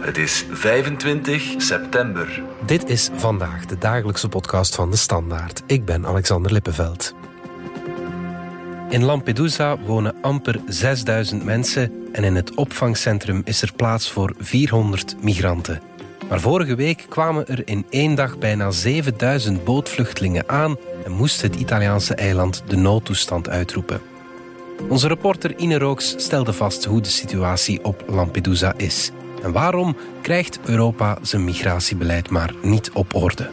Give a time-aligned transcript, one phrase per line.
[0.00, 2.42] Het is 25 september.
[2.66, 5.62] Dit is vandaag de dagelijkse podcast van de Standaard.
[5.66, 7.14] Ik ben Alexander Lippenveld.
[8.88, 15.16] In Lampedusa wonen amper 6000 mensen en in het opvangcentrum is er plaats voor 400
[15.22, 15.80] migranten.
[16.28, 21.56] Maar vorige week kwamen er in één dag bijna 7000 bootvluchtelingen aan en moest het
[21.56, 24.00] Italiaanse eiland de noodtoestand uitroepen.
[24.88, 29.10] Onze reporter Ine Rooks stelde vast hoe de situatie op Lampedusa is.
[29.42, 33.50] En waarom krijgt Europa zijn migratiebeleid maar niet op orde?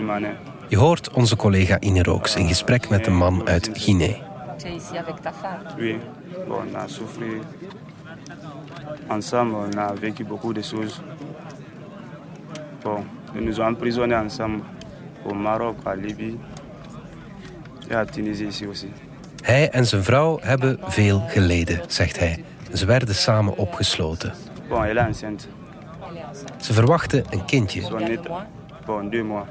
[0.00, 0.36] Mané.
[0.68, 4.27] Je hoort onze collega Ine Rooks in gesprek met een man uit Guinea.
[5.78, 5.98] Oui,
[6.48, 7.42] bon, on a souffert
[9.08, 11.00] ensemble, on a vécu beaucoup de choses.
[12.82, 14.62] Bon, ils nous ont emprisonnés ensemble
[15.24, 16.38] au Maroc, à Libye
[17.90, 18.88] et à Tunisie ici aussi.
[19.42, 22.44] Hij en zijn vrouw hebben veel geleden, zegt hij.
[22.72, 24.32] Ze werden samen opgesloten.
[24.68, 25.46] Bon, elle est enceinte.
[26.60, 27.82] Ze verwachten een kindje.
[27.82, 28.46] Son état,
[28.86, 29.46] bon, deux mois.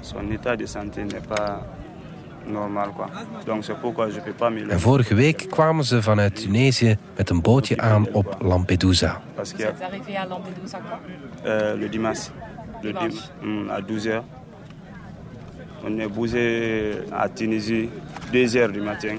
[0.00, 1.60] Son état de santé n'est pas
[2.48, 3.06] normal, quoi.
[3.46, 7.30] Donc c'est pourquoi je peux pas me En vorige week kwamen ze vanuit Tunesië met
[7.30, 9.20] een bootje aan op Lampedusa.
[9.34, 11.00] Parce que Vous arrivez à Lampedusa quand
[11.46, 12.30] euh, le dimanche,
[12.82, 13.30] le dim- Dimanche.
[13.42, 14.22] hum, à 12h,
[15.84, 17.88] on est bougé à Tunisie,
[18.32, 19.16] 2h du matin.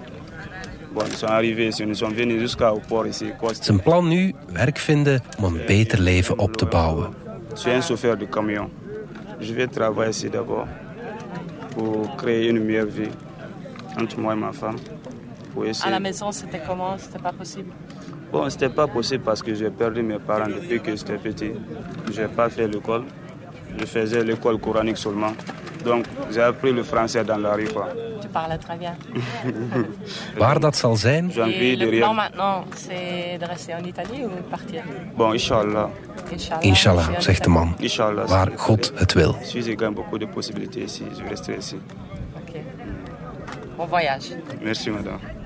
[0.93, 3.31] Bon, ils sont arrivés ici, nous sommes venus jusqu'au port ici.
[3.37, 3.63] Coste.
[3.63, 7.09] Zijn plan nu, werk vinden om een beter leven op te bouwen.
[7.53, 8.69] Je suis un chauffeur de camion.
[9.39, 10.67] Je vais travailler ici d'abord
[11.79, 13.09] pour créer une meilleure vie
[13.99, 14.75] entre moi et ma femme.
[15.53, 16.97] Pour À la maison, c'était comment?
[16.97, 17.71] C'était pas possible?
[18.31, 21.51] Bon, c'était pas possible parce que j'ai perdu mes parents depuis que j'étais petit.
[22.11, 23.03] Je n'ai pas fait l'école.
[23.77, 25.33] Je faisais l'école coranique seulement.
[25.83, 27.67] Donc, j'ai appris le français dans la rue.
[27.73, 27.87] Quoi.
[28.21, 28.95] Tu parlais très bien.
[30.37, 34.29] Waar dat zal zijn, J'ai de le plan maintenant, c'est de rester en Italie ou
[34.49, 34.83] partir
[35.15, 35.89] Bon, Inch'Allah.
[36.31, 36.63] Inch'Allah.
[36.63, 37.75] inshallah, en zegt de man.
[37.79, 38.27] Inch'Allah.
[38.27, 39.35] Waar God het wil.
[39.41, 41.75] Si je gagne beaucoup de possibilités ici, je vais rester ici.
[42.35, 42.55] Ok.
[43.77, 44.35] Bon voyage.
[44.61, 45.38] Merci, madame.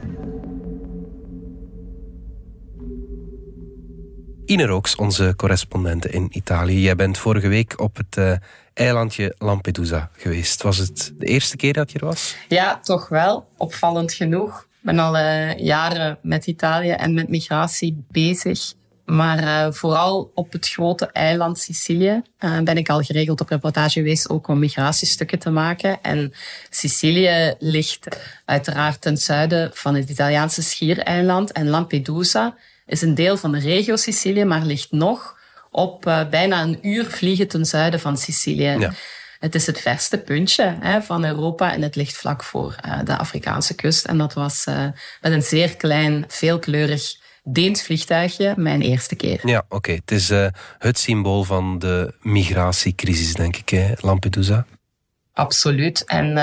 [4.46, 6.81] Ine Rooks, onze correspondente in Italië.
[6.81, 8.34] Jij bent vorige week op het eh,
[8.74, 10.62] eilandje Lampedusa geweest.
[10.62, 12.36] Was het de eerste keer dat je er was?
[12.48, 13.48] Ja, toch wel.
[13.58, 14.59] Opvallend genoeg.
[14.59, 18.74] Ik ben al eh, jaren met Italië en met migratie bezig.
[19.06, 22.22] Maar eh, vooral op het grote eiland Sicilië
[22.64, 26.02] ben ik al geregeld op reportage geweest, ook om migratiestukken te maken.
[26.02, 26.34] En
[26.70, 28.08] Sicilië ligt
[28.46, 31.52] uiteraard ten zuiden van het Italiaanse schiereiland.
[31.52, 32.56] En Lampedusa
[32.86, 35.42] is een deel van de regio Sicilië, maar ligt nog
[35.74, 38.76] op eh, bijna een uur vliegen ten zuiden van Sicilië.
[38.80, 38.94] Ja.
[39.40, 43.18] Het is het verste puntje hè, van Europa en het ligt vlak voor eh, de
[43.18, 44.06] Afrikaanse kust.
[44.06, 44.86] En dat was eh,
[45.22, 49.48] met een zeer klein, veelkleurig Deens vliegtuigje mijn eerste keer.
[49.48, 49.92] Ja, oké.
[49.92, 50.32] Het is
[50.78, 54.66] het symbool van de migratiecrisis, denk ik, hè, Lampedusa.
[55.34, 56.06] Absoluut.
[56.06, 56.38] En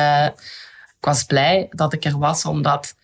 [0.99, 2.95] ik was blij dat ik er was, omdat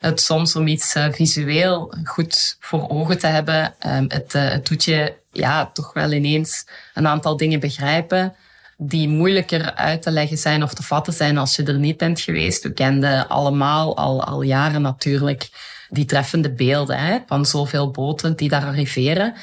[0.00, 4.66] het soms om iets eh, visueel goed voor ogen te hebben, ehm, het, eh, het
[4.66, 8.34] doet je ja, toch wel ineens een aantal dingen begrijpen
[8.76, 12.20] die moeilijker uit te leggen zijn of te vatten zijn als je er niet bent
[12.20, 12.62] geweest.
[12.62, 15.48] We kenden allemaal al, al jaren natuurlijk
[15.88, 19.34] die treffende beelden hè, van zoveel boten die daar arriveren.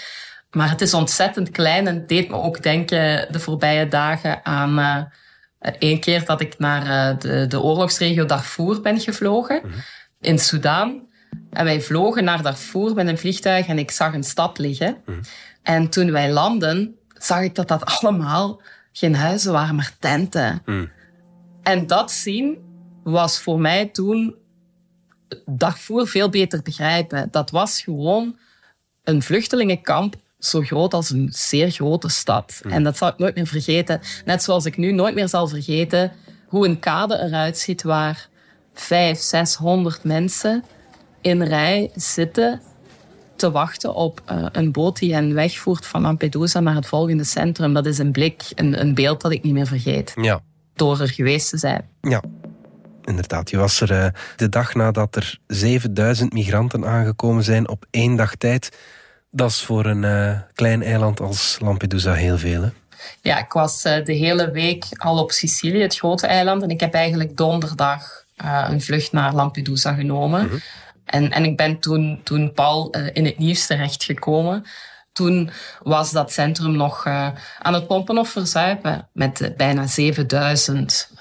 [0.52, 5.04] Maar het is ontzettend klein en deed me ook denken de voorbije dagen aan uh,
[5.80, 9.62] één keer dat ik naar de, de oorlogsregio Darfur ben gevlogen
[10.22, 11.06] in Soudaan.
[11.50, 14.98] En wij vlogen naar Darfur met een vliegtuig en ik zag een stad liggen.
[15.64, 18.62] En toen wij landden, zag ik dat dat allemaal
[18.92, 20.62] geen huizen waren, maar tenten.
[21.64, 22.58] En dat zien
[23.04, 24.36] was voor mij toen
[25.46, 27.28] Darfur veel beter begrijpen.
[27.32, 28.38] Dat was gewoon
[29.04, 32.62] een vluchtelingenkamp zo groot als een zeer grote stad.
[32.70, 34.00] En dat zal ik nooit meer vergeten.
[34.26, 36.12] Net zoals ik nu nooit meer zal vergeten
[36.48, 38.30] hoe een kade eruit ziet waar
[38.80, 40.64] vijf, zeshonderd mensen
[41.22, 42.62] in rij zitten
[43.36, 47.74] te wachten op uh, een boot die hen wegvoert van Lampedusa naar het volgende centrum.
[47.74, 50.14] Dat is een blik, een, een beeld dat ik niet meer vergeet.
[50.16, 50.40] Ja.
[50.74, 51.90] Door er geweest te zijn.
[52.02, 52.22] Ja,
[53.04, 53.50] inderdaad.
[53.50, 58.36] Je was er uh, de dag nadat er 7000 migranten aangekomen zijn op één dag
[58.36, 58.78] tijd.
[59.32, 62.70] Dat is voor een uh, klein eiland als Lampedusa heel veel, hè?
[63.22, 66.64] Ja, ik was de hele week al op Sicilië, het grote eiland.
[66.64, 70.44] En ik heb eigenlijk donderdag uh, een vlucht naar Lampedusa genomen.
[70.44, 70.60] Mm -hmm.
[71.06, 74.66] En, en ik ben toen, toen Paul uh, in het nieuws terechtgekomen.
[75.12, 75.50] Toen
[75.84, 77.30] was dat centrum nog uh,
[77.60, 79.10] aan het pompen of verzuipen.
[79.14, 81.12] Met bijna 7000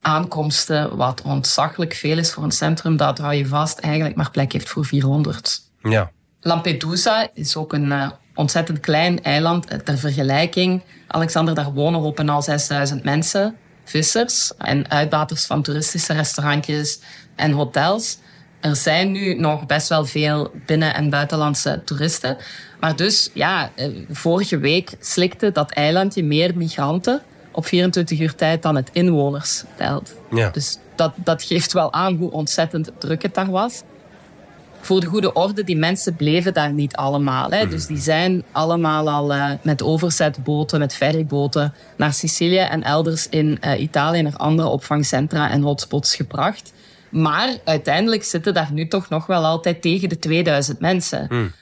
[0.00, 0.96] aankomsten.
[0.96, 4.68] Wat ontzaglijk veel is voor een centrum dat, hou je vast, eigenlijk maar plek heeft
[4.68, 5.60] voor 400.
[5.82, 6.10] Ja.
[6.40, 9.84] Lampedusa is ook een ontzettend klein eiland.
[9.84, 13.56] Ter vergelijking, Alexander, daar wonen op en al 6000 mensen.
[13.88, 16.98] Vissers en uitbaters van toeristische restaurantjes
[17.34, 18.18] en hotels.
[18.60, 22.36] Er zijn nu nog best wel veel binnen- en buitenlandse toeristen.
[22.80, 28.62] Maar dus, ja, eh, vorige week slikte dat eilandje meer migranten op 24 uur tijd
[28.62, 30.14] dan het inwoners telt.
[30.30, 30.50] Ja.
[30.50, 33.82] Dus dat, dat geeft wel aan hoe ontzettend druk het daar was
[34.86, 37.50] voor de goede orde, die mensen bleven daar niet allemaal.
[37.50, 37.68] Hè.
[37.68, 43.58] Dus die zijn allemaal al uh, met overzetboten, met ferryboten naar Sicilië en elders in
[43.64, 46.72] uh, Italië naar andere opvangcentra en hotspots gebracht.
[47.10, 51.26] Maar uiteindelijk zitten daar nu toch nog wel altijd tegen de 2000 mensen.
[51.28, 51.52] Mm.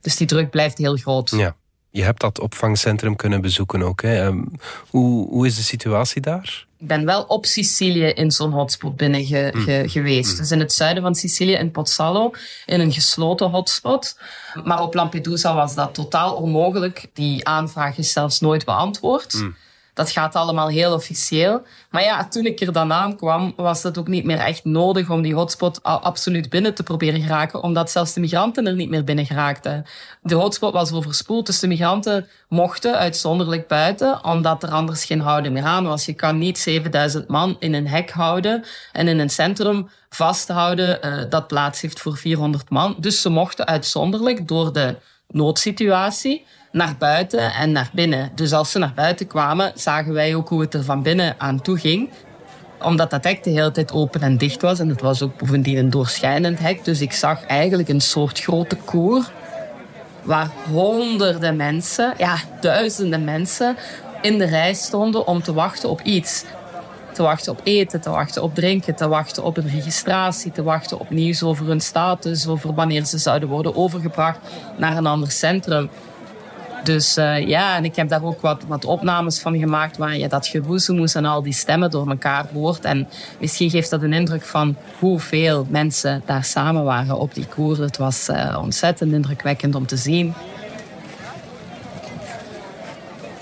[0.00, 1.30] Dus die druk blijft heel groot.
[1.30, 1.56] Ja.
[1.90, 4.02] Je hebt dat opvangcentrum kunnen bezoeken ook.
[4.02, 4.26] Hè.
[4.26, 4.50] Um,
[4.90, 6.66] hoe, hoe is de situatie daar?
[6.78, 9.60] Ik ben wel op Sicilië in zo'n hotspot binnen ge, Mm.
[9.62, 10.36] ge, geweest.
[10.36, 12.30] Dus in het zuiden van Sicilië, in Pozzallo,
[12.66, 14.18] in een gesloten hotspot.
[14.64, 17.06] Maar op Lampedusa was dat totaal onmogelijk.
[17.12, 19.32] Die aanvraag is zelfs nooit beantwoord.
[19.34, 19.56] Mm.
[19.96, 21.62] Dat gaat allemaal heel officieel.
[21.90, 25.22] Maar ja, toen ik er dan aankwam, was het ook niet meer echt nodig om
[25.22, 29.26] die hotspot absoluut binnen te proberen geraken, omdat zelfs de migranten er niet meer binnen
[29.26, 29.84] geraakten.
[30.22, 35.52] De hotspot was overspoeld, dus de migranten mochten uitzonderlijk buiten, omdat er anders geen houden
[35.52, 36.06] meer aan was.
[36.06, 41.30] Je kan niet 7000 man in een hek houden en in een centrum vasthouden uh,
[41.30, 42.96] dat plaats heeft voor 400 man.
[42.98, 44.96] Dus ze mochten uitzonderlijk door de
[45.28, 48.30] noodsituatie naar buiten en naar binnen.
[48.34, 51.62] Dus als ze naar buiten kwamen, zagen wij ook hoe het er van binnen aan
[51.62, 52.10] toe ging.
[52.82, 54.78] Omdat dat hek de hele tijd open en dicht was.
[54.78, 56.84] En het was ook bovendien een doorschijnend hek.
[56.84, 59.30] Dus ik zag eigenlijk een soort grote koer.
[60.22, 63.76] Waar honderden mensen, ja, duizenden mensen
[64.22, 66.44] in de rij stonden om te wachten op iets.
[67.16, 71.00] Te wachten op eten, te wachten op drinken, te wachten op een registratie, te wachten
[71.00, 74.38] op nieuws over hun status, over wanneer ze zouden worden overgebracht
[74.76, 75.88] naar een ander centrum.
[76.84, 80.46] Dus uh, ja, en ik heb daar ook wat, opnames van gemaakt waar je dat
[80.46, 82.84] gewoezemoes en al die stemmen door elkaar hoort.
[82.84, 83.08] En
[83.40, 87.80] misschien geeft dat een indruk van hoeveel mensen daar samen waren op die koer.
[87.80, 90.34] Het was uh, ontzettend indrukwekkend om te zien.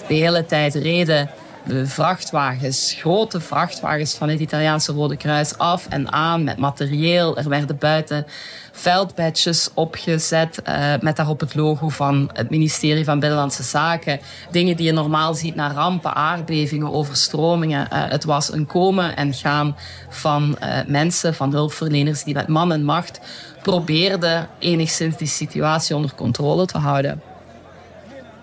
[0.08, 1.30] De hele tijd reden
[1.64, 7.36] de vrachtwagens, grote vrachtwagens van het Italiaanse Rode Kruis af en aan met materieel.
[7.36, 8.26] Er werden buiten
[8.72, 14.20] veldbadges opgezet uh, met daarop het logo van het ministerie van Binnenlandse Zaken.
[14.50, 17.88] Dingen die je normaal ziet na rampen, aardbevingen, overstromingen.
[17.92, 19.76] Uh, het was een komen en gaan
[20.08, 23.20] van uh, mensen, van hulpverleners die met man en macht
[23.62, 27.22] probeerden enigszins die situatie onder controle te houden.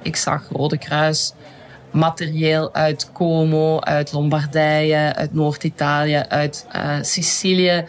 [0.01, 1.33] Ik zag Rode Kruis
[1.91, 7.85] materieel uit Como, uit Lombardije, uit Noord-Italië, uit uh, Sicilië.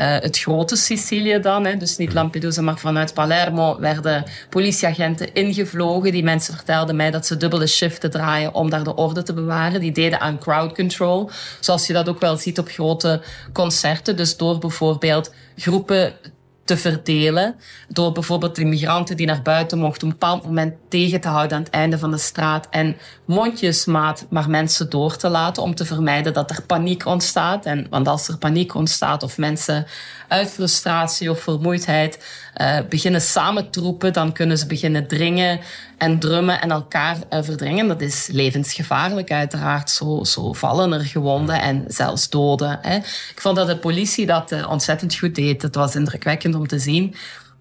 [0.00, 6.12] Uh, het grote Sicilië dan, hè, dus niet Lampedusa, maar vanuit Palermo werden politieagenten ingevlogen.
[6.12, 9.80] Die mensen vertelden mij dat ze dubbele shiften draaien om daar de orde te bewaren.
[9.80, 11.30] Die deden aan crowd control,
[11.60, 13.22] zoals je dat ook wel ziet op grote
[13.52, 14.16] concerten.
[14.16, 16.12] Dus door bijvoorbeeld groepen
[16.66, 17.54] te verdelen.
[17.88, 21.56] Door bijvoorbeeld de migranten die naar buiten mochten op een bepaald moment tegen te houden
[21.56, 25.84] aan het einde van de straat en mondjesmaat maar mensen door te laten om te
[25.84, 27.66] vermijden dat er paniek ontstaat.
[27.66, 29.86] En, want als er paniek ontstaat of mensen
[30.28, 32.24] uit frustratie of vermoeidheid
[32.60, 35.60] uh, beginnen samen te roepen, dan kunnen ze beginnen dringen
[35.98, 37.88] en drummen en elkaar uh, verdringen.
[37.88, 39.90] Dat is levensgevaarlijk uiteraard.
[39.90, 42.78] Zo, zo vallen er gewonden en zelfs doden.
[42.82, 42.96] Hè.
[42.96, 45.62] Ik vond dat de politie dat uh, ontzettend goed deed.
[45.62, 47.14] Het was indrukwekkend om te zien.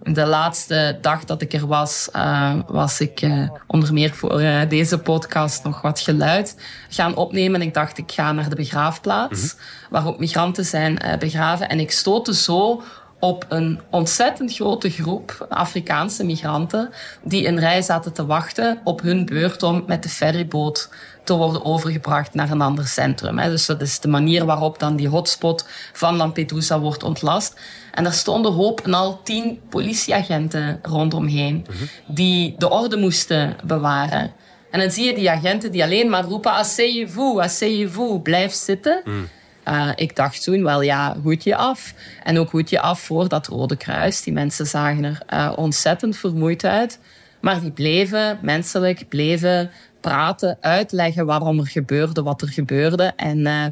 [0.03, 4.69] De laatste dag dat ik er was, uh, was ik uh, onder meer voor uh,
[4.69, 6.57] deze podcast nog wat geluid
[6.89, 7.61] gaan opnemen.
[7.61, 9.89] Ik dacht, ik ga naar de begraafplaats, mm -hmm.
[9.89, 11.69] waar ook migranten zijn begraven.
[11.69, 12.83] En ik stootte zo
[13.19, 16.89] op een ontzettend grote groep Afrikaanse migranten
[17.23, 20.89] die in rij zaten te wachten op hun beurt om met de ferryboot
[21.23, 23.37] te worden overgebracht naar een ander centrum.
[23.37, 27.59] Dus dat is de manier waarop dan die hotspot van Lampedusa wordt ontlast.
[27.91, 31.65] En daar stonden hoop en al tien politieagenten rondomheen
[32.07, 34.33] die de orde moesten bewaren.
[34.71, 39.01] En dan zie je die agenten die alleen maar roepen asseyez-vous, asseyez-vous, blijf zitten.
[39.03, 39.27] Mm.
[39.67, 41.93] Uh, ik dacht toen wel, ja, hoed je af.
[42.23, 44.21] En ook hoed je af voor dat Rode Kruis.
[44.21, 46.99] Die mensen zagen er uh, ontzettend vermoeid uit.
[47.41, 53.13] Maar die bleven menselijk, bleven praten, uitleggen waarom er gebeurde wat er gebeurde.
[53.15, 53.65] En uh,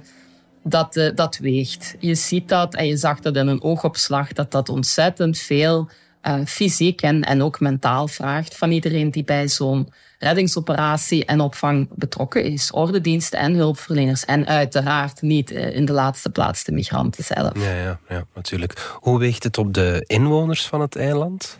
[0.63, 1.95] dat, dat weegt.
[1.99, 5.89] Je ziet dat en je zag dat in een oogopslag, dat dat ontzettend veel
[6.45, 9.89] fysiek en, en ook mentaal vraagt van iedereen die bij zo'n
[10.23, 12.71] reddingsoperatie en opvang betrokken is.
[12.71, 14.25] Ordendiensten en hulpverleners.
[14.25, 17.51] En uiteraard niet uh, in de laatste plaats de migranten zelf.
[17.55, 18.95] Ja, ja, ja, natuurlijk.
[18.99, 21.57] Hoe weegt het op de inwoners van het eiland?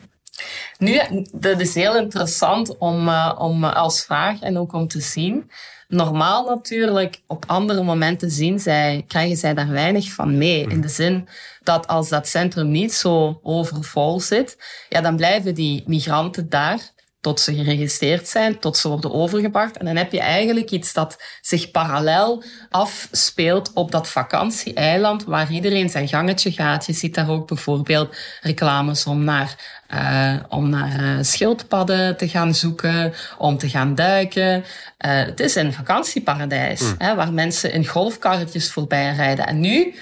[0.78, 1.00] Nu,
[1.32, 5.52] dat is heel interessant om, uh, om als vraag en ook om te zien.
[5.88, 10.68] Normaal natuurlijk, op andere momenten zien zij, krijgen zij daar weinig van mee.
[10.68, 11.28] In de zin
[11.64, 14.58] dat als dat centrum niet zo overvol zit,
[14.90, 16.93] ja, dan blijven die migranten daar
[17.24, 19.78] tot ze geregistreerd zijn, tot ze worden overgebracht.
[19.78, 25.90] En dan heb je eigenlijk iets dat zich parallel afspeelt op dat vakantieeiland waar iedereen
[25.90, 26.86] zijn gangetje gaat.
[26.86, 32.56] Je ziet daar ook bijvoorbeeld reclames om naar, uh, om naar uh, schildpadden te gaan
[32.56, 34.56] zoeken, om te gaan duiken.
[34.56, 34.64] Uh,
[35.00, 36.96] het is een vakantieparadijs mm.
[36.98, 39.48] hè, waar mensen in golfkarretjes voorbij rijden.
[39.48, 39.96] En nu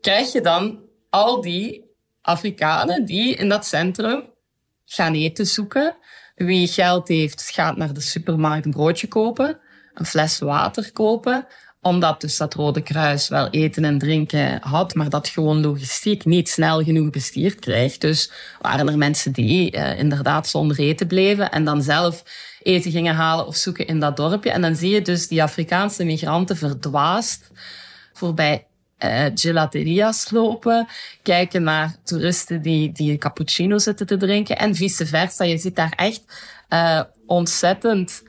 [0.00, 1.84] krijg je dan al die
[2.20, 4.22] Afrikanen die in dat centrum
[4.84, 5.96] gaan eten zoeken
[6.36, 9.58] wie geld heeft, gaat naar de supermarkt een broodje kopen,
[9.94, 11.46] een fles water kopen,
[11.80, 16.48] omdat dus dat Rode Kruis wel eten en drinken had, maar dat gewoon logistiek niet
[16.48, 18.00] snel genoeg bestierd krijgt.
[18.00, 22.22] Dus waren er mensen die uh, inderdaad zonder eten bleven en dan zelf
[22.62, 24.50] eten gingen halen of zoeken in dat dorpje.
[24.50, 27.50] En dan zie je dus die Afrikaanse migranten verdwaasd
[28.12, 28.66] voorbij
[29.04, 30.86] uh, gelateria's lopen,
[31.22, 35.44] kijken naar toeristen die, die cappuccino zitten te drinken en vice versa.
[35.44, 36.24] Je ziet daar echt
[36.68, 38.22] uh, ontzettend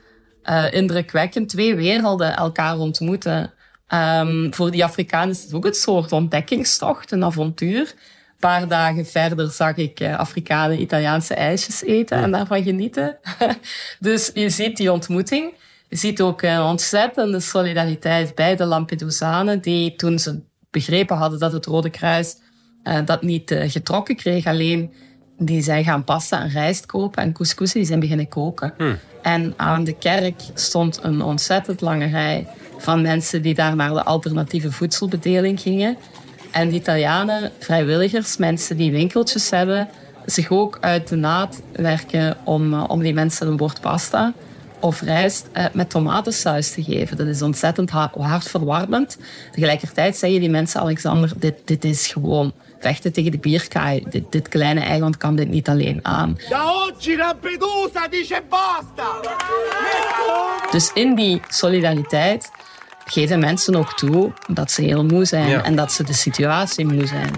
[0.44, 3.52] uh, indrukwekkend twee werelden elkaar ontmoeten.
[3.88, 7.80] Um, voor die Afrikanen is het ook een soort ontdekkingstocht, een avontuur.
[7.80, 13.18] Een paar dagen verder zag ik Afrikanen Italiaanse ijsjes eten en daarvan genieten.
[14.00, 15.54] dus je ziet die ontmoeting.
[15.88, 21.52] Je ziet ook een ontzettende solidariteit bij de Lampedusanen, die toen ze begrepen hadden dat
[21.52, 22.36] het Rode Kruis
[22.84, 24.46] uh, dat niet uh, getrokken kreeg.
[24.46, 24.92] Alleen
[25.38, 28.74] die zijn gaan pasta en rijst kopen en couscous die zijn beginnen koken.
[28.76, 28.98] Hmm.
[29.22, 32.46] En aan de kerk stond een ontzettend lange rij
[32.78, 35.96] van mensen die daar naar de alternatieve voedselbedeling gingen.
[36.50, 39.88] En de Italianen, vrijwilligers, mensen die winkeltjes hebben,
[40.24, 44.34] zich ook uit de naad werken om, uh, om die mensen een bord pasta
[44.80, 47.16] of rijst uh, met tomatensaus te geven.
[47.16, 49.18] Dat is ontzettend hartverwarmend.
[49.52, 54.04] Tegelijkertijd zeggen die mensen, Alexander, dit, dit is gewoon vechten tegen de bierkaai.
[54.10, 56.38] Dit, dit kleine eiland kan dit niet alleen aan.
[60.70, 62.50] Dus in die solidariteit
[63.04, 65.62] geven mensen ook toe dat ze heel moe zijn ja.
[65.62, 67.30] en dat ze de situatie moe zijn.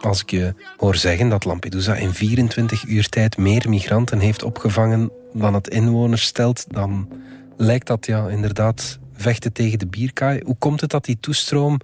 [0.00, 5.10] Als ik je hoor zeggen dat Lampedusa in 24 uur tijd meer migranten heeft opgevangen
[5.32, 7.08] dan het inwoners stelt, dan
[7.56, 10.40] lijkt dat ja inderdaad vechten tegen de bierkaai.
[10.44, 11.80] Hoe komt het dat die toestroom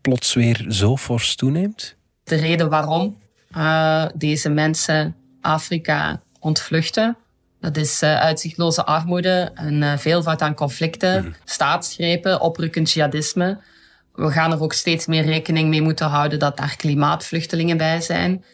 [0.00, 1.96] plots weer zo fors toeneemt?
[2.24, 3.18] De reden waarom
[3.56, 7.16] uh, deze mensen Afrika ontvluchten,
[7.60, 11.34] dat is uh, uitzichtloze armoede, een uh, veelvoud aan conflicten, mm.
[11.44, 13.58] staatsgrepen, oprukkend jihadisme
[14.16, 18.44] we gaan er ook steeds meer rekening mee moeten houden dat daar klimaatvluchtelingen bij zijn.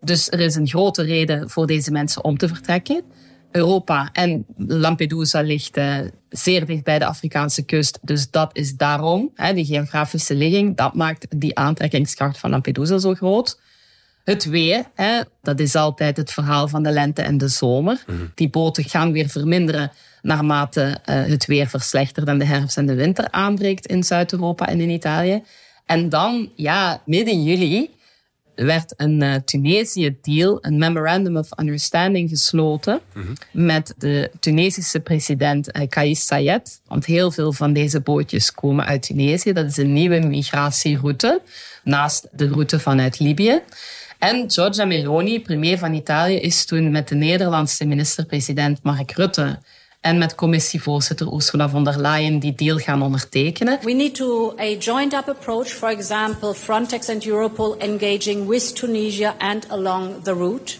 [0.00, 3.02] Dus er is een grote reden voor deze mensen om te vertrekken.
[3.50, 5.98] Europa en Lampedusa ligt uh,
[6.28, 7.98] zeer dicht bij de Afrikaanse kust.
[8.02, 13.14] Dus dat is daarom, hè, die geografische ligging, dat maakt die aantrekkingskracht van Lampedusa zo
[13.14, 13.60] groot.
[14.24, 18.04] Het weer, hè, dat is altijd het verhaal van de lente en de zomer.
[18.06, 18.32] Mm -hmm.
[18.34, 19.92] Die boten gaan weer verminderen
[20.24, 24.80] naarmate uh, het weer verslechtert en de herfst en de winter aanbreekt in Zuid-Europa en
[24.80, 25.42] in Italië.
[25.86, 27.90] En dan, ja, midden juli
[28.54, 33.66] werd een uh, Tunesië-deal, een Memorandum of Understanding gesloten mm -hmm.
[33.66, 36.80] met de Tunesische president uh, Kais Saied.
[36.86, 39.52] Want heel veel van deze bootjes komen uit Tunesië.
[39.52, 41.40] Dat is een nieuwe migratieroute
[41.84, 43.60] naast de route vanuit Libië.
[44.18, 49.58] En Giorgia Meloni, premier van Italië, is toen met de Nederlandse minister-president Mark Rutte
[50.04, 53.78] en met commissievoorzitter Ursula von der Leyen die deal gaan ondertekenen.
[53.82, 59.34] We need to a joined up approach, for example, Frontex and Europol engaging with Tunisia
[59.38, 60.76] and along the route.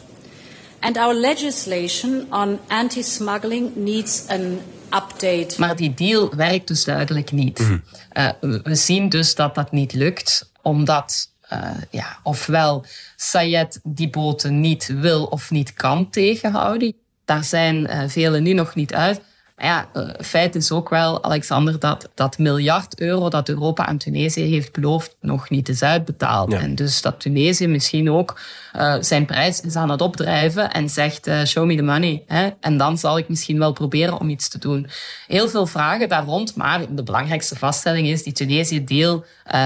[0.80, 5.54] And our legislation on anti-smuggling needs an update.
[5.58, 7.58] Maar die deal werkt dus duidelijk niet.
[7.58, 7.82] Mm.
[8.12, 8.28] Uh,
[8.62, 12.84] we zien dus dat dat niet lukt, omdat uh, ja, ofwel
[13.16, 16.94] Sayed die boten niet wil of niet kan tegenhouden.
[17.24, 19.20] Daar zijn uh, velen nu nog niet uit.
[19.56, 23.99] Maar ja, uh, feit is ook wel, Alexander, dat dat miljard euro dat Europa aan
[23.99, 26.52] Tunesië heeft beloofd nog niet is uitbetaald.
[26.52, 28.40] En dus dat Tunesië misschien ook
[28.76, 32.23] uh, zijn prijs is aan het opdrijven en zegt, uh, show me the money.
[32.26, 32.49] Hè?
[32.61, 34.87] En dan zal ik misschien wel proberen om iets te doen.
[35.26, 39.25] Heel veel vragen daar rond, maar de belangrijkste vaststelling is, die Tunesië-deal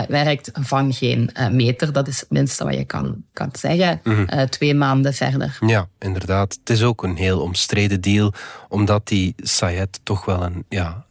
[0.09, 1.93] werkt van geen meter.
[1.93, 5.59] Dat is het minste wat je kan, kan zeggen, mm twee maanden verder.
[5.67, 6.57] Ja, inderdaad.
[6.61, 8.33] Het is ook een heel omstreden deal,
[8.69, 11.07] omdat die Sayed toch wel een ja,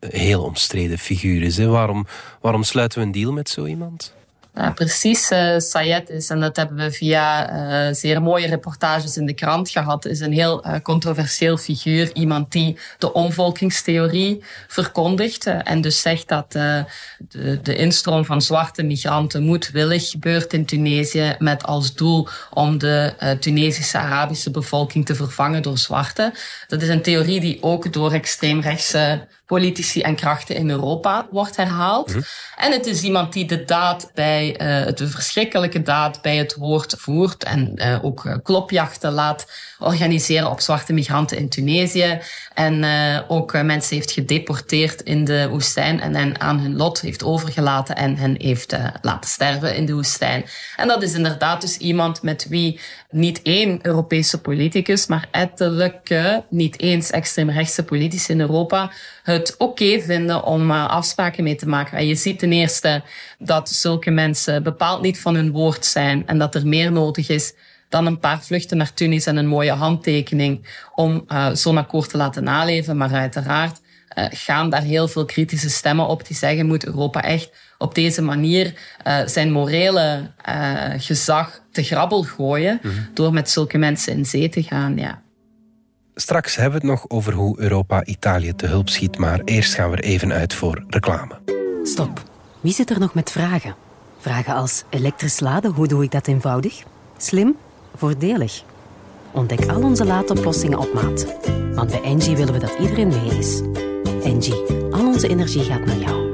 [0.00, 1.56] heel omstreden figuur is.
[1.56, 1.66] Hè?
[1.66, 2.06] Waarom,
[2.40, 4.16] waarom sluiten we een deal met zo iemand?
[4.58, 7.52] Ja, precies, uh, Sayed is, en dat hebben we via
[7.88, 12.10] uh, zeer mooie reportages in de krant gehad, is een heel controversieel figuur.
[12.12, 16.84] Iemand die de omvolkingstheorie verkondigt en dus zegt dat de,
[17.62, 23.98] de instroom van zwarte migranten moedwillig gebeurt in Tunesië met als doel om de Tunesische
[23.98, 26.32] Arabische bevolking te vervangen door zwarte.
[26.66, 32.08] Dat is een theorie die ook door extreemrechtse politici en krachten in Europa wordt herhaald.
[32.08, 32.20] Mhm.
[32.56, 36.94] En het is iemand die de daad bij, uh, het verschrikkelijke daad bij het woord
[36.98, 39.46] voert en uh, ook uh, klopjachten laat
[39.78, 42.20] organiseren op zwarte migranten in Tunesië.
[42.54, 42.84] En
[43.28, 48.16] ook mensen heeft gedeporteerd in de woestijn en hen aan hun lot heeft overgelaten en
[48.16, 50.44] hen heeft laten sterven in de woestijn.
[50.76, 56.80] En dat is inderdaad dus iemand met wie niet één Europese politicus, maar ettelijke, niet
[56.80, 58.90] eens extreemrechtse politici in Europa
[59.22, 61.98] het oké vinden om uh, afspraken mee te maken.
[61.98, 63.02] En je ziet ten eerste
[63.38, 67.54] dat zulke mensen bepaald niet van hun woord zijn en dat er meer nodig is
[67.88, 72.16] dan een paar vluchten naar Tunis en een mooie handtekening om uh, zo'n akkoord te
[72.16, 72.96] laten naleven.
[72.96, 73.80] Maar uiteraard
[74.18, 78.22] uh, gaan daar heel veel kritische stemmen op die zeggen moet Europa echt op deze
[78.22, 78.74] manier
[79.06, 80.30] uh, zijn morele
[80.96, 83.08] gezag te grabbel gooien mm -hmm.
[83.14, 84.96] door met zulke mensen in zee te gaan.
[84.96, 85.22] Ja.
[86.20, 89.90] Straks hebben we het nog over hoe Europa Italië te hulp schiet, maar eerst gaan
[89.90, 91.38] we er even uit voor reclame.
[91.82, 92.22] Stop.
[92.60, 93.74] Wie zit er nog met vragen?
[94.18, 96.82] Vragen als elektrisch laden, hoe doe ik dat eenvoudig?
[97.16, 97.56] Slim?
[97.96, 98.62] Voordelig?
[99.30, 101.26] Ontdek al onze laadoplossingen op maat.
[101.74, 103.60] Want bij Engie willen we dat iedereen mee is.
[104.22, 106.27] Engie, al onze energie gaat naar jou.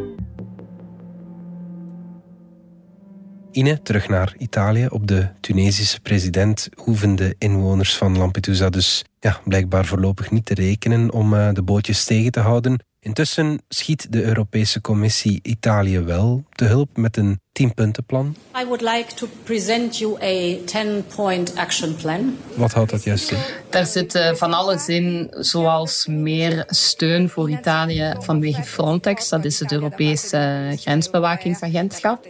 [3.54, 4.86] Ine, terug naar Italië.
[4.90, 10.54] Op de Tunesische president hoeven de inwoners van Lampedusa dus ja, blijkbaar voorlopig niet te
[10.54, 12.78] rekenen om uh, de bootjes tegen te houden.
[13.00, 18.36] Intussen schiet de Europese Commissie Italië wel te hulp met een 10-puntenplan.
[18.60, 22.36] I would like to present you a 10-point action plan.
[22.54, 23.38] Wat houdt dat juist in?
[23.70, 29.60] Daar zit uh, van alles in, zoals meer steun voor Italië vanwege Frontex, dat is
[29.60, 32.26] het Europese grensbewakingsagentschap.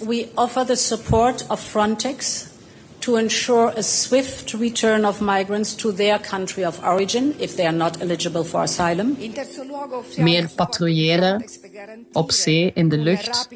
[0.00, 2.50] We offer the support of Frontex
[3.02, 7.76] to ensure a swift return of migrants to their country of origin if they are
[7.76, 9.16] not eligible for asylum.
[10.16, 11.44] Meer patrouilleren
[12.12, 13.48] op zee, in de lucht.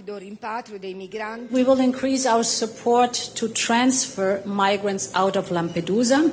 [1.51, 6.31] We will increase our support to transfer migrants out of Lampedusa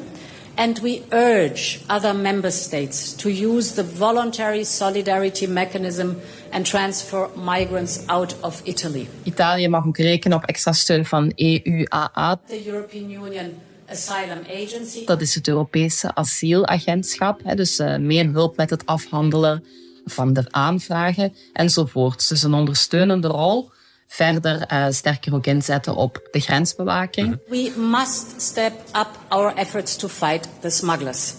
[0.56, 6.16] and we urge other member states to use the voluntary solidarity mechanism
[6.52, 9.08] and transfer migrants out of Italy.
[9.24, 12.40] Italië mag ook rekenen op extra steun van EUAA.
[12.48, 13.54] The European Union
[13.90, 15.06] Asylum Agency.
[15.06, 17.42] Dat is het Europese asielagentschap.
[17.56, 19.64] Dus uh, meer hulp met het afhandelen
[20.06, 22.30] van de aanvragen enzovoort.
[22.30, 23.72] Dus een ondersteunende rol
[24.14, 27.40] verder uh, sterker ook inzetten op de grensbewaking.
[27.48, 31.34] We must step up our efforts to fight the smugglers.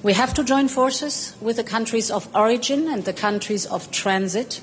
[0.00, 4.62] We have to join forces with the countries of origin and the countries of transit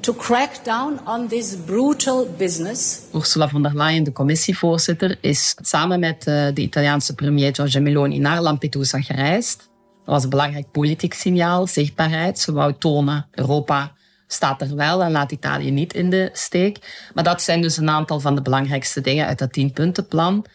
[0.00, 3.08] to crack down on this brutal business.
[3.14, 8.18] Ursula von der Leyen, de commissievoorzitter, is samen met uh, de Italiaanse premier Giorgia Meloni
[8.18, 9.58] naar Lampedusa gereisd.
[10.04, 12.38] Dat was een belangrijk politiek signaal, zichtbaarheid.
[12.38, 13.95] Ze wou tonen, Europa
[14.26, 17.08] staat er wel en laat Italië niet in de steek.
[17.14, 20.46] Maar dat zijn dus een aantal van de belangrijkste dingen uit dat tienpuntenplan.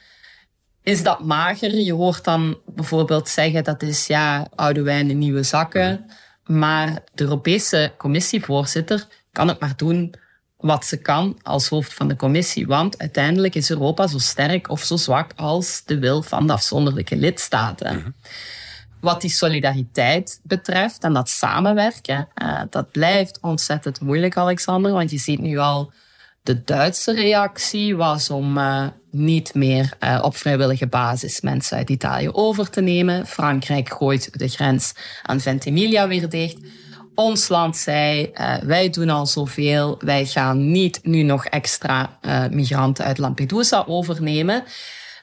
[0.83, 1.75] Is dat mager?
[1.75, 6.05] Je hoort dan bijvoorbeeld zeggen dat is ja, oude wijn in nieuwe zakken.
[6.45, 10.15] Maar de Europese commissievoorzitter kan het maar doen
[10.57, 12.67] wat ze kan als hoofd van de commissie.
[12.67, 17.15] Want uiteindelijk is Europa zo sterk of zo zwak als de wil van de afzonderlijke
[17.15, 17.95] lidstaten.
[17.97, 18.09] Mhm.
[19.01, 24.91] Wat die solidariteit betreft en dat samenwerken, uh, dat blijft ontzettend moeilijk, Alexander.
[24.91, 25.91] Want je ziet nu al
[26.43, 32.29] de Duitse reactie was om uh, niet meer uh, op vrijwillige basis mensen uit Italië
[32.29, 33.27] over te nemen.
[33.27, 36.57] Frankrijk gooit de grens aan Ventimiglia weer dicht.
[37.15, 38.31] Ons land zei,
[38.63, 42.17] wij doen al zoveel, wij gaan niet nu nog extra
[42.51, 44.63] migranten uit Lampedusa overnemen.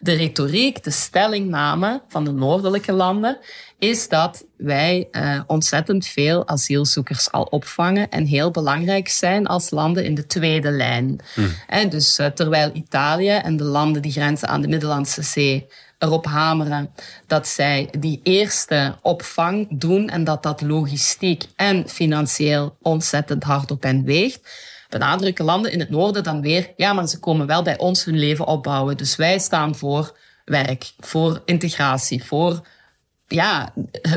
[0.01, 3.39] De retoriek, de stellingname van de noordelijke landen
[3.79, 10.05] is dat wij uh, ontzettend veel asielzoekers al opvangen en heel belangrijk zijn als landen
[10.05, 11.21] in de tweede lijn.
[11.67, 15.67] En dus uh, terwijl Italië en de landen die grenzen aan de Middellandse Zee
[15.99, 16.91] erop hameren
[17.27, 23.83] dat zij die eerste opvang doen en dat dat logistiek en financieel ontzettend hard op
[23.83, 24.41] hen weegt.
[24.89, 28.19] Benadrukken landen in het noorden dan weer, ja, maar ze komen wel bij ons hun
[28.19, 28.97] leven opbouwen.
[28.97, 32.67] Dus wij staan voor werk, voor integratie, voor
[33.27, 33.73] ja,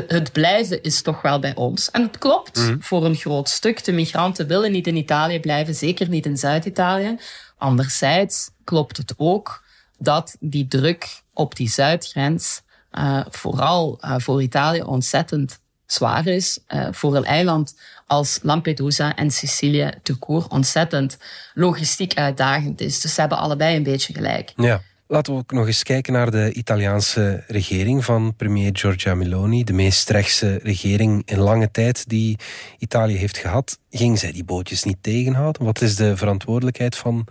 [0.06, 1.90] het blijven is toch wel bij ons.
[1.90, 2.82] En het klopt mm.
[2.82, 3.84] voor een groot stuk.
[3.84, 7.18] De migranten willen niet in Italië blijven, zeker niet in Zuid-Italië.
[7.58, 9.64] Anderzijds klopt het ook
[9.98, 15.60] dat die druk op die zuidgrens uh, vooral uh, voor Italië ontzettend
[15.92, 16.58] zwaar is.
[16.68, 17.74] Uh, voor een eiland
[18.06, 21.18] als Lampedusa en Sicilië te koer ontzettend
[21.54, 23.00] logistiek uitdagend is.
[23.00, 24.52] Dus ze hebben allebei een beetje gelijk.
[24.56, 24.82] Ja.
[25.06, 29.64] Laten we ook nog eens kijken naar de Italiaanse regering van premier Giorgia Meloni.
[29.64, 32.38] De meest rechtse regering in lange tijd die
[32.78, 33.78] Italië heeft gehad.
[33.90, 35.64] Ging zij die bootjes niet tegenhouden?
[35.64, 37.26] Wat is de verantwoordelijkheid van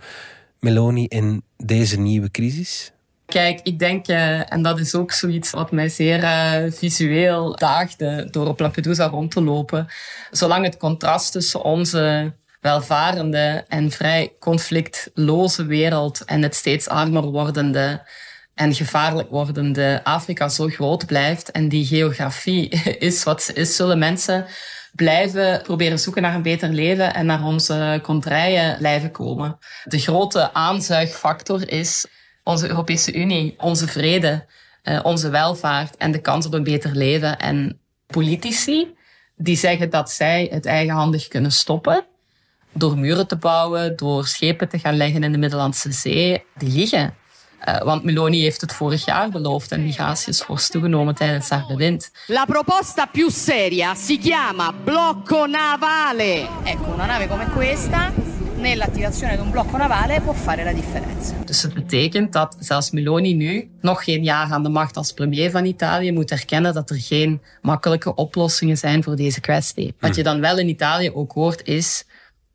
[0.58, 2.92] Meloni in deze nieuwe crisis?
[3.26, 8.28] Kijk, ik denk, uh, en dat is ook zoiets wat mij zeer uh, visueel daagde
[8.30, 9.86] door op Lampedusa rond te lopen.
[10.30, 18.02] Zolang het contrast tussen onze welvarende en vrij conflictloze wereld en het steeds armer wordende
[18.54, 22.68] en gevaarlijk wordende Afrika zo groot blijft en die geografie
[23.08, 24.46] is wat ze is, zullen mensen
[24.92, 29.58] blijven proberen zoeken naar een beter leven en naar onze contraien blijven komen.
[29.84, 32.06] De grote aanzuigfactor is
[32.42, 34.46] onze Europese Unie, onze vrede,
[34.82, 37.38] uh, onze welvaart en de kans op een beter leven.
[37.38, 38.94] En politici
[39.36, 42.04] die zeggen dat zij het eigenhandig kunnen stoppen
[42.72, 47.14] door muren te bouwen, door schepen te gaan leggen in de Middellandse Zee, die liegen.
[47.68, 51.64] Uh, want Meloni heeft het vorig jaar beloofd en migratie is fors toegenomen tijdens haar
[51.68, 52.10] bewind.
[52.26, 56.48] La proposta più seria si chiama blocco navale.
[56.64, 58.12] Ecco, una nave come questa
[58.62, 61.34] nell'attivazione di un blocco navale può fare la differenza.
[61.44, 65.50] Dus het betekent dat zelfs Meloni nu, nog geen jaar aan de macht als premier
[65.50, 69.94] van Italië, moet erkennen dat er geen makkelijke oplossingen zijn voor deze kwestie.
[70.00, 72.04] Wat je dan wel in Italië ook hoort is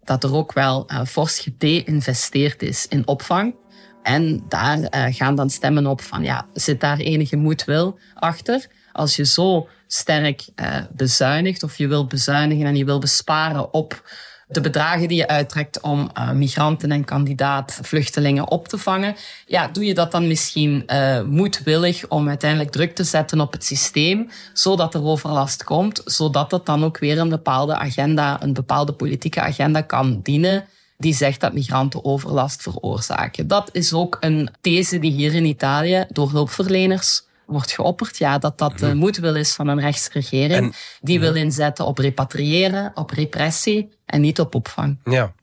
[0.03, 3.55] dat er ook wel uh, fors gedeinvesteerd is in opvang.
[4.03, 8.67] En daar uh, gaan dan stemmen op van, ja, zit daar enige moedwil achter?
[8.91, 14.03] Als je zo sterk uh, bezuinigt of je wil bezuinigen en je wil besparen op
[14.47, 19.67] de bedragen die je uittrekt om uh, migranten en kandidaat vluchtelingen op te vangen, ja,
[19.67, 24.29] doe je dat dan misschien uh, moedwillig om uiteindelijk druk te zetten op het systeem,
[24.53, 29.41] zodat er overlast komt, zodat het dan ook weer een bepaalde agenda, een bepaalde politieke
[29.41, 30.65] agenda kan dienen
[30.97, 33.47] die zegt dat migranten overlast veroorzaken.
[33.47, 38.17] Dat is ook een these die hier in Italië door hulpverleners wordt geopperd.
[38.17, 40.75] Ja, dat dat de moedwil is van een rechtsregering.
[41.01, 44.97] die wil inzetten op repatriëren, op repressie en niet op opvang.
[45.03, 45.33] Ja.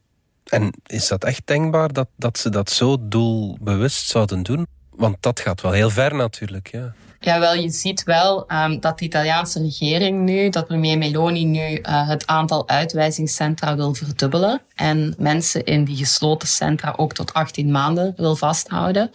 [0.44, 4.66] En is dat echt denkbaar dat, dat ze dat zo doelbewust zouden doen?
[4.90, 6.94] Want dat gaat wel heel ver natuurlijk, ja.
[7.24, 11.78] Ja, wel, je ziet wel um, dat de Italiaanse regering nu, dat premier Meloni nu
[11.78, 17.70] uh, het aantal uitwijzingscentra wil verdubbelen en mensen in die gesloten centra ook tot 18
[17.70, 19.10] maanden wil vasthouden.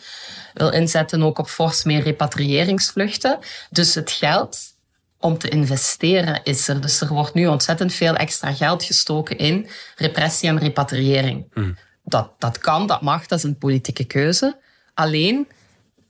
[0.54, 3.40] Wil inzetten ook op fors meer repatriëringsvluchten.
[3.70, 4.60] Dus het geld
[5.20, 6.82] om te investeren is er.
[6.82, 11.46] Dus er wordt nu ontzettend veel extra geld gestoken in repressie en repatriëring.
[11.54, 11.78] Mm.
[12.04, 14.58] Dat, dat kan, dat mag, dat is een politieke keuze.
[14.94, 15.48] Alleen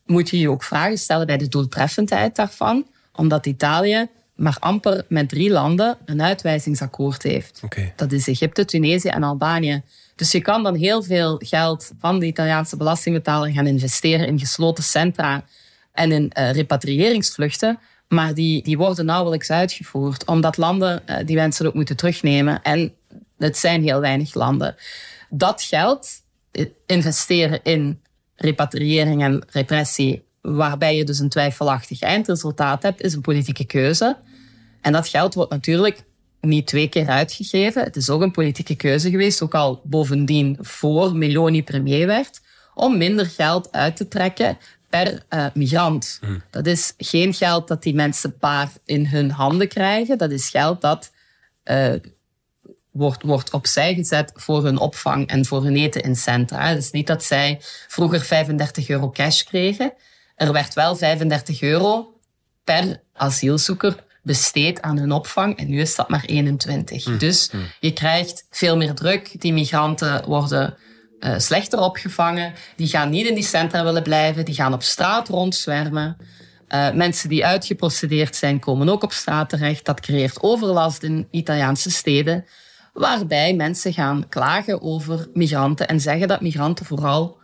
[0.06, 5.30] moet je je ook vragen stellen bij de doeltreffendheid daarvan, omdat Italië maar amper met
[5.30, 7.62] drie landen een uitwijzingsakkoord heeft.
[7.64, 7.94] Okay.
[7.96, 9.84] Dat is Egypte, Tunesië en Albanië.
[10.16, 14.84] Dus je kan dan heel veel geld van de Italiaanse belastingbetaler gaan investeren in gesloten
[14.84, 15.44] centra
[15.94, 21.66] en in uh, repatriëringsvluchten, maar die, die worden nauwelijks uitgevoerd, omdat landen uh, die mensen
[21.66, 22.62] ook moeten terugnemen.
[22.62, 22.94] En
[23.38, 24.76] het zijn heel weinig landen.
[25.30, 26.10] Dat geld
[26.52, 28.02] eh, investeren in
[28.36, 34.18] repatriëring en repressie, waarbij je dus een twijfelachtig eindresultaat hebt, is een politieke keuze.
[34.82, 36.04] En dat geld wordt natuurlijk
[36.42, 37.84] niet twee keer uitgegeven.
[37.84, 42.42] Het is ook een politieke keuze geweest, ook al bovendien voor Meloni premier werd,
[42.74, 44.58] om minder geld uit te trekken
[44.90, 46.20] per uh, migrant.
[46.22, 46.42] Mm.
[46.50, 50.18] Dat is geen geld dat die mensen paar in hun handen krijgen.
[50.18, 51.12] Dat is geld dat
[51.66, 51.94] uh,
[52.92, 56.68] wordt, wordt opzij gezet voor hun opvang en voor hun eten in centra.
[56.68, 59.94] Het is niet dat zij vroeger 35 euro cash kregen.
[60.36, 62.20] Er werd wel 35 euro
[62.64, 67.04] per asielzoeker besteed aan hun opvang en nu is dat maar 21.
[67.04, 67.18] Hm.
[67.18, 67.58] Dus hm.
[67.80, 69.42] je krijgt veel meer druk.
[69.42, 70.78] Die migranten worden
[71.20, 72.54] uh, slechter opgevangen.
[72.76, 74.46] Die gaan niet in die centra willen blijven.
[74.46, 76.18] Die gaan op straat rondzwermen.
[76.70, 79.86] Uh, mensen die uitgeprocedeerd zijn, komen ook op straat terecht.
[79.86, 82.46] Dat creëert overlast in Italiaanse steden.
[82.94, 87.38] Waarbij mensen gaan klagen over migranten en zeggen dat migranten vooral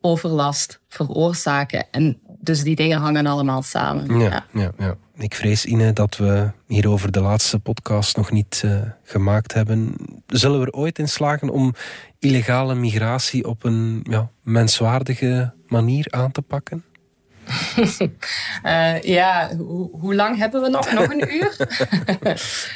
[0.00, 1.86] overlast veroorzaken.
[1.90, 4.18] En dus die dingen hangen allemaal samen.
[4.18, 4.72] Ja, ja.
[4.78, 9.94] ja, Ik vrees, Ine, dat we hierover de laatste podcast nog niet uh, gemaakt hebben.
[10.26, 11.74] Zullen we er ooit in slagen om
[12.22, 16.84] illegale migratie op een ja, menswaardige manier aan te pakken?
[18.64, 19.56] uh, ja,
[19.92, 20.92] hoe lang hebben we nog?
[20.92, 21.56] Nog een uur?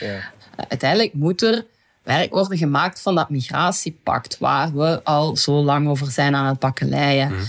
[0.01, 0.21] ja.
[0.69, 1.67] Uiteindelijk moet er
[2.03, 6.59] werk worden gemaakt van dat migratiepact, waar we al zo lang over zijn aan het
[6.59, 7.33] bakkeleien.
[7.33, 7.41] Mm.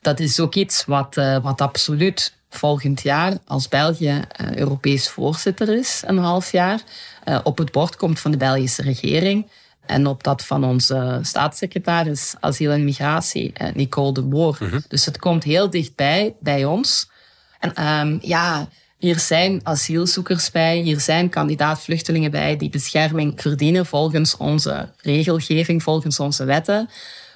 [0.00, 5.78] Dat is ook iets wat, uh, wat absoluut volgend jaar, als België uh, Europees voorzitter
[5.78, 6.80] is, een half jaar,
[7.42, 9.46] op het bord komt van de Belgische regering.
[9.86, 14.56] En op dat van onze staatssecretaris Asiel en Migratie, Nicole de Boer.
[14.58, 14.82] -hmm.
[14.88, 17.10] Dus het komt heel dichtbij bij ons.
[17.60, 18.68] En um, ja,
[18.98, 26.20] hier zijn asielzoekers bij, hier zijn kandidaat-vluchtelingen bij die bescherming verdienen volgens onze regelgeving, volgens
[26.20, 26.88] onze wetten.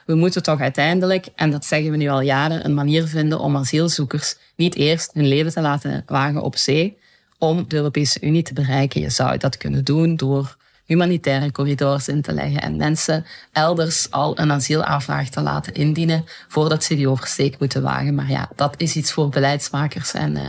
[0.06, 3.56] We moeten toch uiteindelijk, en dat zeggen we nu al jaren, een manier vinden om
[3.56, 6.98] asielzoekers niet eerst hun leven te laten wagen op zee
[7.38, 9.00] om de Europese Unie te bereiken.
[9.00, 10.56] Je zou dat kunnen doen door
[10.90, 16.84] humanitaire corridors in te leggen en mensen elders al een asielaanvraag te laten indienen voordat
[16.84, 18.14] ze die oversteek moeten wagen.
[18.14, 20.42] Maar ja, dat is iets voor beleidsmakers en uh,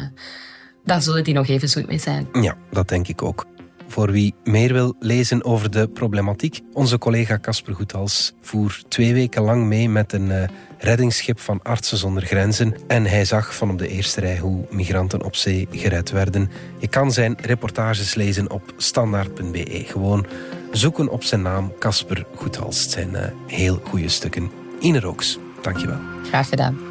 [0.86, 2.28] daar zullen die nog even zoet mee zijn.
[2.32, 3.46] Ja, dat denk ik ook.
[3.92, 9.42] Voor wie meer wil lezen over de problematiek, onze collega Casper Goethals voer twee weken
[9.42, 10.44] lang mee met een uh,
[10.78, 15.24] reddingsschip van Artsen zonder Grenzen en hij zag van op de eerste rij hoe migranten
[15.24, 16.50] op zee gered werden.
[16.80, 19.84] Je kan zijn reportages lezen op standaard.be.
[19.88, 20.26] Gewoon
[20.72, 22.82] zoeken op zijn naam Casper Goethals.
[22.82, 24.52] Het zijn uh, heel goede stukken.
[24.80, 26.00] Ine Rooks, dankjewel.
[26.24, 26.91] Graag gedaan.